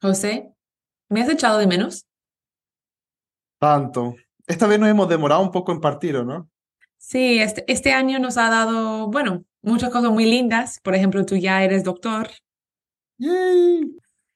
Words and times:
José, 0.00 0.52
¿me 1.08 1.22
has 1.22 1.28
echado 1.28 1.58
de 1.58 1.66
menos? 1.66 2.06
Tanto. 3.58 4.14
Esta 4.46 4.66
vez 4.66 4.78
nos 4.78 4.88
hemos 4.88 5.08
demorado 5.08 5.42
un 5.42 5.50
poco 5.50 5.72
en 5.72 5.80
partir, 5.80 6.16
¿o 6.16 6.24
no? 6.24 6.48
Sí, 6.98 7.38
este, 7.38 7.64
este 7.70 7.92
año 7.92 8.18
nos 8.18 8.36
ha 8.36 8.50
dado, 8.50 9.08
bueno, 9.08 9.44
muchas 9.62 9.90
cosas 9.90 10.10
muy 10.10 10.24
lindas. 10.26 10.80
Por 10.82 10.94
ejemplo, 10.94 11.24
tú 11.24 11.36
ya 11.36 11.62
eres 11.62 11.84
doctor. 11.84 12.28
¡Yay! 13.18 13.80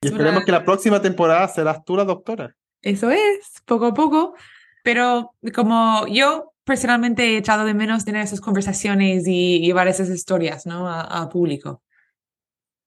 Y 0.03 0.07
Es 0.07 0.13
esperemos 0.13 0.39
una- 0.39 0.45
que 0.47 0.53
la 0.53 0.65
próxima 0.65 1.01
temporada 1.03 1.47
serás 1.49 1.85
tú 1.85 1.97
la 1.97 2.05
doctora. 2.05 2.57
Eso 2.83 3.11
es, 3.11 3.63
poco 3.67 3.87
a 3.87 3.95
poco. 3.95 4.35
Pero 4.83 5.35
como 5.55 6.07
yo 6.07 6.55
personalmente 6.65 7.35
he 7.35 7.37
echado 7.37 7.65
de 7.67 7.75
menos 7.75 8.05
tener 8.05 8.23
esas 8.23 8.41
conversaciones 8.41 9.27
y 9.27 9.61
llevar 9.61 9.89
esas 9.89 10.09
historias, 10.09 10.65
¿no? 10.65 10.89
A, 10.89 11.03
a 11.03 11.29
público. 11.29 11.83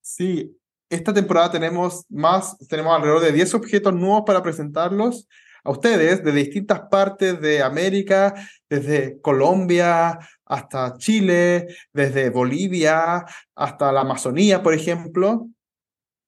Sí, 0.02 0.58
esta 0.94 1.14
temporada 1.14 1.52
tenemos 1.52 2.06
más, 2.10 2.58
tenemos 2.70 2.96
alrededor 2.96 3.22
de 3.22 3.32
10 3.32 3.54
objetos 3.56 3.94
nuevos 3.94 4.24
para 4.26 4.44
presentarlos 4.44 5.28
a 5.64 5.72
ustedes 5.72 6.24
de 6.24 6.32
distintas 6.32 6.82
partes 6.92 7.40
de 7.40 7.62
América, 7.62 8.34
desde 8.70 9.20
Colombia 9.22 10.20
hasta 10.46 10.98
Chile, 10.98 11.68
desde 11.94 12.30
Bolivia 12.30 13.26
hasta 13.56 13.92
la 13.92 14.02
Amazonía, 14.02 14.62
por 14.62 14.74
ejemplo. 14.74 15.48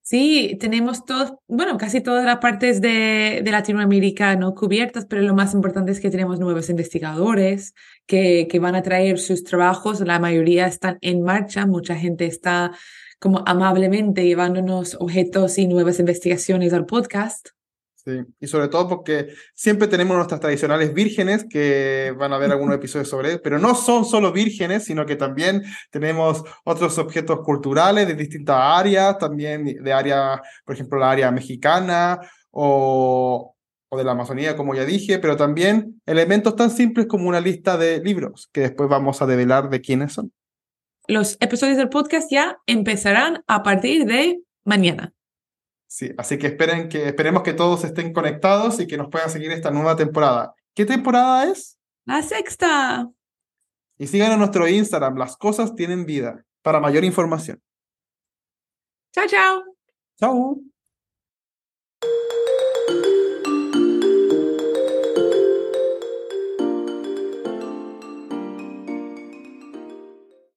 Sí, 0.01 0.55
tenemos 0.59 1.03
todos, 1.03 1.33
bueno, 1.47 1.77
casi 1.77 1.99
todas 1.99 2.23
las 2.25 2.37
partes 2.37 2.79
de, 2.79 3.41
de 3.43 3.51
Latinoamérica 3.51 4.35
no 4.35 4.53
cubiertas, 4.53 5.07
pero 5.07 5.23
lo 5.23 5.33
más 5.33 5.55
importante 5.55 5.91
es 5.91 5.99
que 5.99 6.11
tenemos 6.11 6.39
nuevos 6.39 6.69
investigadores 6.69 7.73
que, 8.05 8.47
que 8.47 8.59
van 8.59 8.75
a 8.75 8.83
traer 8.83 9.17
sus 9.17 9.43
trabajos. 9.43 10.01
La 10.01 10.19
mayoría 10.19 10.67
están 10.67 10.99
en 11.01 11.23
marcha, 11.23 11.65
mucha 11.65 11.95
gente 11.95 12.27
está 12.27 12.71
como 13.25 13.41
amablemente 13.47 14.23
llevándonos 14.23 14.97
objetos 14.99 15.57
y 15.57 15.65
nuevas 15.65 15.99
investigaciones 15.99 16.73
al 16.73 16.85
podcast. 16.85 17.47
Sí, 17.95 18.19
y 18.39 18.45
sobre 18.45 18.67
todo 18.67 18.87
porque 18.87 19.29
siempre 19.55 19.87
tenemos 19.87 20.15
nuestras 20.15 20.39
tradicionales 20.39 20.93
vírgenes 20.93 21.43
que 21.49 22.13
van 22.19 22.33
a 22.33 22.37
ver 22.37 22.51
algunos 22.51 22.75
episodios 22.75 23.09
sobre, 23.09 23.39
pero 23.39 23.57
no 23.57 23.73
son 23.73 24.05
solo 24.05 24.31
vírgenes, 24.31 24.83
sino 24.83 25.07
que 25.07 25.15
también 25.15 25.63
tenemos 25.89 26.43
otros 26.65 26.99
objetos 26.99 27.39
culturales 27.39 28.07
de 28.07 28.13
distintas 28.13 28.57
áreas, 28.59 29.17
también 29.17 29.65
de 29.65 29.91
área, 29.91 30.39
por 30.63 30.75
ejemplo, 30.75 30.99
la 30.99 31.09
área 31.09 31.31
mexicana 31.31 32.19
o, 32.51 33.55
o 33.89 33.97
de 33.97 34.03
la 34.03 34.11
Amazonía, 34.11 34.55
como 34.55 34.75
ya 34.75 34.85
dije, 34.85 35.17
pero 35.17 35.35
también 35.35 35.99
elementos 36.05 36.55
tan 36.55 36.69
simples 36.69 37.07
como 37.07 37.27
una 37.27 37.41
lista 37.41 37.75
de 37.75 38.03
libros 38.03 38.51
que 38.53 38.61
después 38.61 38.87
vamos 38.87 39.19
a 39.23 39.25
develar 39.25 39.71
de 39.71 39.81
quiénes 39.81 40.13
son. 40.13 40.31
Los 41.07 41.37
episodios 41.39 41.77
del 41.77 41.89
podcast 41.89 42.31
ya 42.31 42.57
empezarán 42.65 43.43
a 43.47 43.63
partir 43.63 44.05
de 44.05 44.41
mañana. 44.63 45.13
Sí, 45.87 46.11
así 46.17 46.37
que 46.37 46.47
esperen 46.47 46.89
que 46.89 47.07
esperemos 47.07 47.43
que 47.43 47.53
todos 47.53 47.83
estén 47.83 48.11
conectados 48.11 48.79
y 48.79 48.87
que 48.87 48.97
nos 48.97 49.09
puedan 49.09 49.29
seguir 49.29 49.51
esta 49.51 49.71
nueva 49.71 49.95
temporada. 49.95 50.53
¿Qué 50.73 50.85
temporada 50.85 51.45
es? 51.49 51.77
La 52.05 52.21
sexta. 52.21 53.09
Y 53.97 54.07
sigan 54.07 54.33
en 54.33 54.39
nuestro 54.39 54.67
Instagram, 54.67 55.15
las 55.15 55.37
cosas 55.37 55.73
tienen 55.75 56.05
vida, 56.05 56.43
para 56.61 56.79
mayor 56.79 57.05
información. 57.05 57.61
Chao, 59.13 59.27
chao. 59.27 59.63
Chao. 60.19 60.59